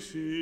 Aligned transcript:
si 0.00 0.35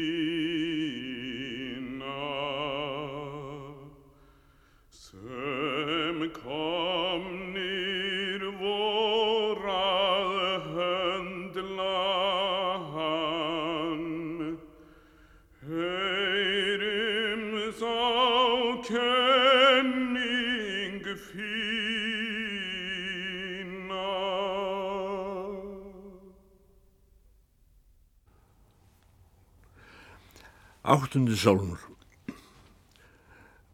Áttundi 30.84 31.36
sálmur. 31.36 31.80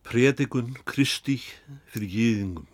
Predikun 0.06 0.77
Kristi 0.87 1.41
fyrir 1.91 2.06
gýðingum. 2.06 2.69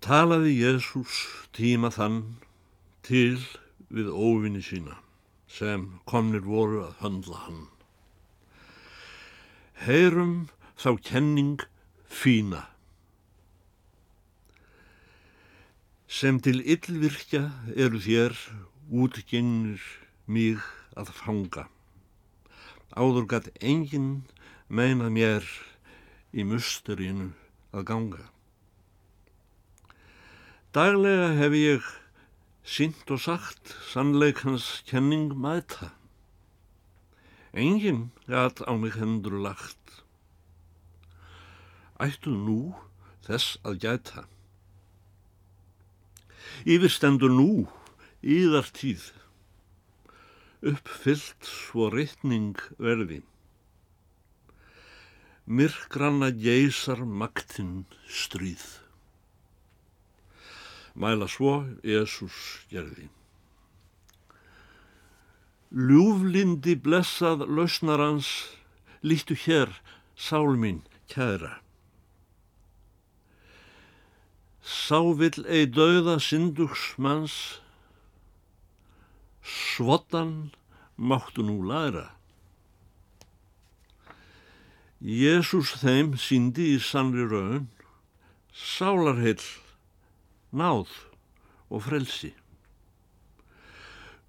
Talaði 0.00 0.54
Jésús 0.62 1.18
tíma 1.52 1.90
þann 1.92 2.38
til 3.04 3.36
við 3.92 4.08
óvinni 4.08 4.62
sína 4.64 4.96
sem 5.44 5.84
komnir 6.08 6.40
voru 6.48 6.80
að 6.86 6.94
höndla 7.02 7.40
hann. 7.42 7.66
Heyrum 9.84 10.48
þá 10.80 10.88
kenning 11.10 11.66
fína. 12.08 12.62
Sem 16.08 16.40
til 16.40 16.64
yllvirkja 16.64 17.44
eru 17.76 18.00
þér 18.00 18.40
útgengir 18.88 19.84
mig 20.24 20.64
að 20.98 21.10
fanga. 21.18 21.66
Áður 22.94 23.26
gatt 23.30 23.50
enginn 23.60 24.24
meina 24.68 25.10
mér 25.10 25.46
í 26.34 26.44
musterinu 26.46 27.32
að 27.74 27.86
ganga. 27.90 28.22
Daglega 30.74 31.32
hef 31.38 31.54
ég 31.58 31.90
sínt 32.66 33.10
og 33.14 33.20
sagt 33.22 33.74
sannleikans 33.90 34.82
kenning 34.88 35.34
mæta. 35.38 35.92
Enginn 37.54 38.10
gatt 38.26 38.62
á 38.66 38.74
mig 38.74 38.98
hendur 38.98 39.38
lagt. 39.38 40.02
Ættu 42.02 42.34
nú 42.34 42.74
þess 43.26 43.58
að 43.62 43.78
gæta. 43.86 44.24
Yfirstendur 46.66 47.30
nú, 47.30 47.66
íðar 48.22 48.66
tíð 48.74 49.12
uppfyllt 50.64 51.44
svo 51.44 51.90
rytning 51.92 52.56
verði. 52.80 53.20
Myrkranna 55.44 56.30
geysar 56.32 57.04
maktinn 57.04 57.84
stríð. 58.08 58.64
Mæla 60.96 61.28
svo 61.28 61.64
Jésús 61.84 62.64
gerði. 62.70 63.10
Ljúflindi 65.74 66.76
blessað 66.78 67.44
lausnarans 67.50 68.30
lítu 69.02 69.36
hér 69.36 69.74
sálminn 70.16 70.84
kæra. 71.10 71.58
Sá 74.64 75.02
vill 75.18 75.44
ei 75.44 75.66
dauða 75.68 76.16
syndugs 76.22 76.94
manns 76.96 77.63
Svotan 79.44 80.54
máttu 80.96 81.44
nú 81.44 81.60
læra. 81.68 82.08
Jésús 85.04 85.74
þeim 85.82 86.14
síndi 86.16 86.70
í 86.72 86.80
sannri 86.80 87.26
raun, 87.28 87.68
sálarheill, 88.56 89.44
náð 90.48 90.88
og 91.68 91.84
frelsi. 91.84 92.32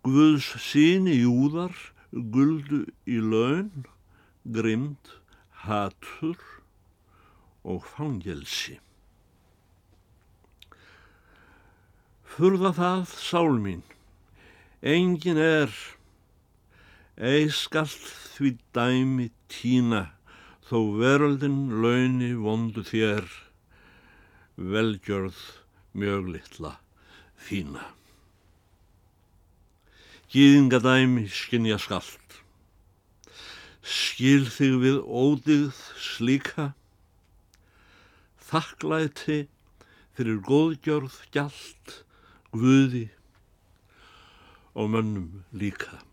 Guðs 0.03 0.51
síni 0.59 1.15
júðar, 1.21 1.71
guldu 2.11 2.83
í 3.07 3.21
laun, 3.23 3.87
grimd, 4.43 5.15
hatur 5.63 6.43
og 7.63 7.87
fangelsi. 7.95 8.81
Furða 12.35 12.75
það 12.75 13.07
sál 13.15 13.55
mín, 13.63 13.85
Engin 14.85 15.39
er, 15.41 15.71
ei 17.17 17.47
skallt 17.49 18.03
því 18.35 18.51
dæmi 18.77 19.31
tína, 19.49 20.11
þó 20.61 20.77
veröldin 20.99 21.71
launi 21.81 22.35
vondu 22.37 22.83
þér, 22.85 23.25
velgjörð 24.61 25.39
mjög 25.97 26.29
litla 26.35 26.75
fína. 27.47 27.81
Gýðingadæmi 30.29 31.25
skinja 31.33 31.81
skallt, 31.81 32.37
skil 33.81 34.45
þig 34.53 34.77
við 34.85 35.01
ódigð 35.01 35.83
slíka, 36.11 36.69
þakklæti 38.53 39.47
fyrir 40.13 40.41
góðgjörð 40.45 41.21
gjald, 41.33 42.01
guði 42.53 43.07
og 44.75 44.89
mönnum 44.91 45.43
líka. 45.55 46.03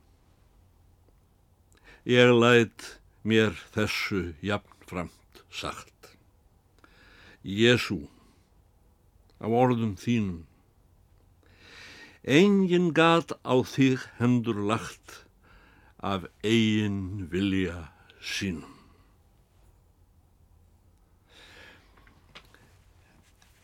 Ég 2.06 2.30
læt 2.34 2.98
mér 3.26 3.54
þessu 3.74 4.34
jafnframt 4.42 5.42
sagt. 5.50 6.16
Jésu, 7.42 8.06
á 9.42 9.46
orðum 9.50 9.96
þínum, 9.98 10.44
engin 12.22 12.92
gat 12.94 13.34
á 13.42 13.54
þig 13.66 14.02
hendur 14.18 14.62
lagt 14.70 15.24
af 15.98 16.26
eigin 16.46 17.26
vilja 17.30 17.90
sínum. 18.22 18.70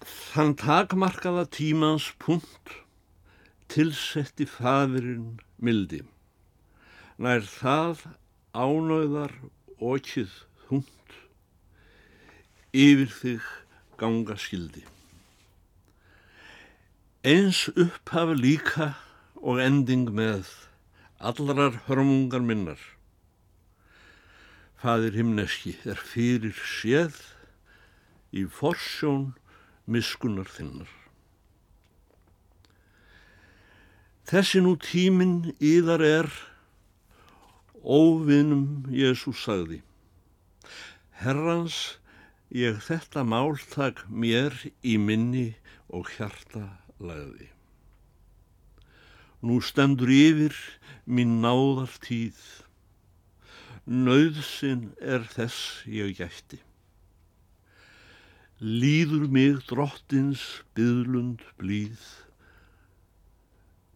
Þann 0.03 0.55
takmarkaða 0.59 1.47
tímans 1.51 2.11
punkt 2.23 2.75
tilsetti 3.69 4.47
fadurinn 4.49 5.39
mildi. 5.61 6.03
Nær 7.19 7.43
það 7.45 8.05
ánöðar 8.56 9.34
okið 9.79 10.31
þúnt, 10.67 11.17
yfir 12.73 13.11
þig 13.21 13.49
ganga 14.01 14.39
skildi. 14.39 14.84
Eins 17.27 17.67
upphafa 17.75 18.37
líka 18.39 18.93
og 19.43 19.59
ending 19.62 20.09
með 20.15 20.49
allrar 21.19 21.83
hörmungar 21.89 22.45
minnar. 22.47 22.79
Fadir 24.79 25.17
himneski 25.19 25.75
er 25.83 25.99
fyrir 25.99 26.55
séð 26.55 27.19
í 28.31 28.47
forsjón 28.47 29.33
miskunar 29.91 30.47
þinnar. 30.55 30.98
Þessi 34.28 34.61
nú 34.61 34.75
tíminn 34.77 35.55
íðar 35.64 36.03
er, 36.05 36.26
óvinnum 37.81 38.85
Jésús 38.93 39.41
sagði. 39.47 39.79
Herrans, 41.23 41.97
ég 42.53 42.82
þetta 42.85 43.25
máltak 43.25 44.05
mér 44.12 44.53
í 44.85 44.99
minni 45.00 45.55
og 45.88 46.12
hjarta 46.12 46.67
lagði. 47.00 47.49
Nú 49.41 49.62
stendur 49.64 50.12
yfir 50.12 50.61
mín 51.08 51.38
náðar 51.41 51.97
tíð, 52.05 52.37
Nauðsinn 53.88 54.91
er 55.00 55.23
þess 55.32 55.87
ég 55.88 56.19
gætti. 56.19 56.58
Líður 58.61 59.31
mig 59.32 59.62
drottins 59.70 60.43
byðlund 60.76 61.41
blíð, 61.56 62.03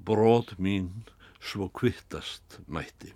brot 0.06 0.54
mín 0.58 1.04
svo 1.43 1.69
kvittast 1.69 2.60
mætti. 2.66 3.12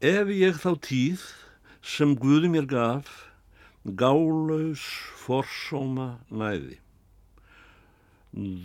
Ef 0.00 0.30
ég 0.32 0.56
þá 0.56 0.72
tíð 0.80 1.24
sem 1.84 2.14
Guði 2.16 2.48
mér 2.52 2.68
gaf, 2.68 3.08
gálaus 3.84 4.84
forsóma 5.20 6.20
næði. 6.28 6.78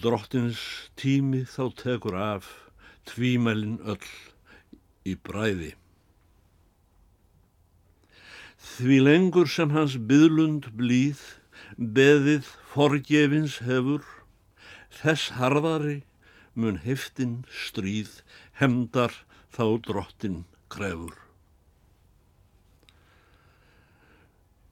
Drottins 0.03 0.61
tími 0.95 1.43
þá 1.49 1.63
tekur 1.81 2.15
af 2.15 2.47
tvímælin 3.09 3.79
öll 3.83 4.11
í 5.03 5.15
bræði. 5.19 5.73
Því 8.65 8.97
lengur 9.03 9.49
sem 9.51 9.71
hans 9.75 9.99
byðlund 10.09 10.71
blíð, 10.79 11.19
beðið 11.77 12.47
forgefins 12.71 13.59
hefur, 13.65 14.05
Þess 14.95 15.33
harðari 15.35 15.97
mun 16.55 16.77
heftin 16.85 17.41
stríð 17.51 18.21
hemdar 18.61 19.11
þá 19.51 19.65
drottin 19.87 20.37
krefur. 20.71 21.17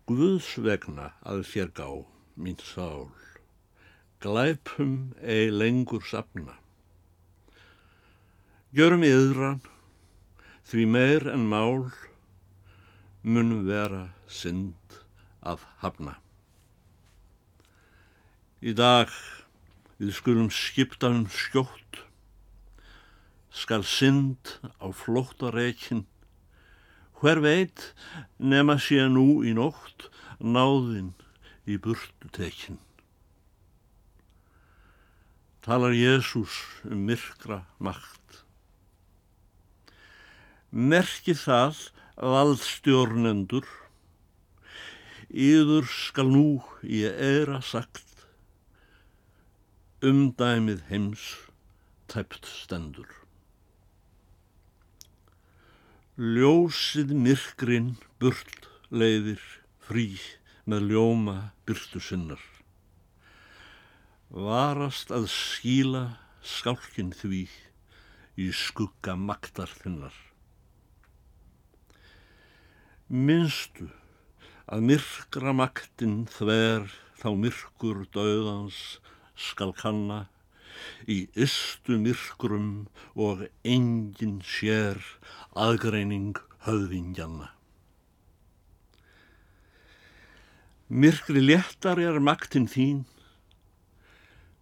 Guðs 0.07 0.49
vegna 0.63 1.11
að 1.27 1.43
þér 1.51 1.69
gá, 1.75 1.89
mín 2.35 2.57
sál, 2.63 3.11
glæpum 4.23 5.13
ei 5.19 5.51
lengur 5.51 6.03
sapna. 6.07 6.55
Gjörum 8.75 9.03
yðran, 9.07 9.61
því 10.67 10.87
meir 10.95 11.27
en 11.31 11.47
mál 11.51 11.91
mun 13.23 13.55
vera 13.67 14.09
synd 14.27 14.99
að 15.43 15.63
hafna. 15.83 16.17
Í 18.63 18.71
dag 18.75 19.11
Við 20.01 20.15
skulum 20.17 20.49
skipta 20.49 21.11
um 21.13 21.27
skjótt, 21.29 21.99
skal 23.53 23.83
synd 23.85 24.55
á 24.81 24.89
flóttareikin, 24.89 26.07
hver 27.21 27.43
veit 27.43 27.93
nema 28.41 28.79
sé 28.81 29.05
nú 29.07 29.43
í 29.45 29.53
nótt 29.53 30.09
náðin 30.41 31.13
í 31.69 31.77
burtu 31.77 32.31
tekin. 32.33 32.81
Talar 35.63 35.93
Jésús 35.95 36.57
um 36.89 37.05
myrkra 37.07 37.61
makt. 37.79 38.41
Merki 40.73 41.37
það 41.37 41.77
valdstjórnendur, 42.17 43.69
yður 45.29 45.85
skal 45.87 46.27
nú 46.33 46.47
ég 46.81 47.13
eira 47.15 47.61
sagt, 47.63 48.12
umdæmið 50.03 50.81
heims 50.89 51.21
tæpt 52.11 52.43
stendur. 52.43 53.07
Ljósið 56.19 57.13
myrkrin 57.15 57.93
burt 58.19 58.67
leiðir 58.91 59.39
frí 59.87 60.09
með 60.67 60.89
ljóma 60.91 61.35
byrtu 61.63 62.01
sinnar. 62.03 62.43
Varast 64.27 65.13
að 65.15 65.29
skíla 65.31 66.03
skálkin 66.43 67.15
því 67.15 67.45
í 68.43 68.49
skugga 68.51 69.15
maktar 69.15 69.71
þinnar. 69.71 70.19
Minstu 73.07 73.87
að 74.67 74.83
myrkra 74.91 75.55
maktin 75.55 76.25
þver 76.35 76.91
þá 77.23 77.29
myrkur 77.39 78.03
döðans 78.11 78.83
skal 79.35 79.73
kanna 79.77 80.25
í 81.07 81.23
ystu 81.39 81.97
myrkrum 82.01 82.87
og 83.15 83.45
engin 83.63 84.39
sér 84.45 84.99
aðgreining 85.55 86.39
höfðingjanna. 86.67 87.49
Myrkri 90.93 91.41
léttar 91.41 91.97
er 91.97 92.19
maktin 92.21 92.67
þín, 92.69 93.03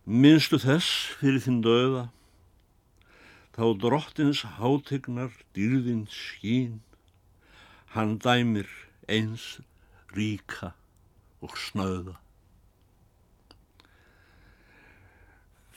minnstu 0.05 0.61
þess 0.61 1.11
fyrir 1.19 1.43
þinn 1.43 1.59
döða, 1.65 2.05
þá 3.57 3.65
drottins 3.83 4.45
hátegnar 4.57 5.33
dýrðin 5.57 6.05
skín, 6.07 6.79
hann 7.91 8.15
dæmir 8.23 8.69
eins 9.11 9.59
ríka 10.15 10.71
og 11.43 11.57
snöða. 11.59 12.15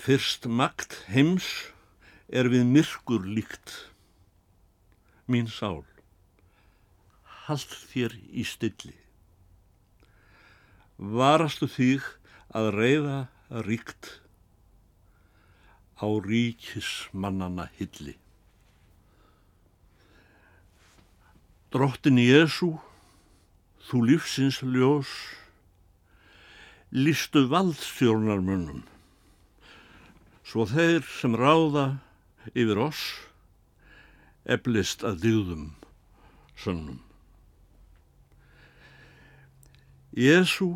Fyrst 0.04 0.44
makt 0.44 0.98
heims 1.08 1.46
er 2.28 2.50
við 2.52 2.66
myrkur 2.68 3.22
líkt, 3.24 3.70
mín 5.24 5.48
sál, 5.48 5.80
hald 7.46 7.72
þér 7.88 8.12
í 8.28 8.44
stilli. 8.44 8.92
Varastu 11.00 11.70
þig 11.72 12.04
að 12.52 12.70
reyða 12.76 13.16
ríkt 13.64 14.12
á 15.96 16.08
ríkismannana 16.28 17.70
hilli. 17.80 18.18
Drottin 21.72 22.20
Jésu, 22.20 22.74
þú 23.88 24.06
lífsins 24.12 24.60
ljós, 24.60 25.08
lístu 26.92 27.48
valdstjórnarmunum, 27.48 28.84
svo 30.54 30.68
þeir 30.70 31.00
sem 31.10 31.32
ráða 31.34 31.84
yfir 32.54 32.78
oss 32.78 33.00
eflist 34.46 35.00
að 35.02 35.16
dýðum 35.24 35.64
sönnum. 36.62 37.00
Jésu, 40.14 40.68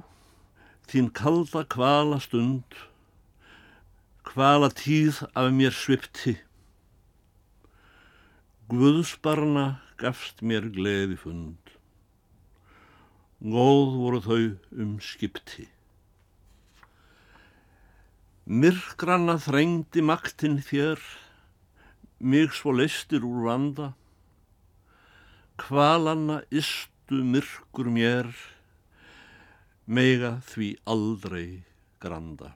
þín 0.90 1.12
kalda 1.14 1.62
kvala 1.76 2.18
stund, 2.26 2.74
kvala 4.26 4.72
tíð 4.74 5.22
af 5.30 5.54
mér 5.54 5.78
svipti. 5.78 6.34
Guðsbarna 8.74 9.68
gafst 10.02 10.42
mér 10.42 10.66
gleði 10.74 11.22
fund, 11.22 11.74
góð 13.46 13.98
voru 14.02 14.24
þau 14.26 14.44
um 14.74 14.98
skipti. 14.98 15.70
Myrkranna 18.48 19.34
þrengdi 19.44 20.00
maktinn 20.00 20.54
þér, 20.64 21.02
mig 22.24 22.54
svo 22.56 22.72
leistir 22.72 23.20
úr 23.28 23.42
vanda, 23.44 23.90
kvalanna 25.60 26.38
istu 26.48 27.18
myrkur 27.28 27.90
mér, 27.92 28.30
mega 29.84 30.38
því 30.48 30.70
aldrei 30.88 31.60
granda. 32.00 32.54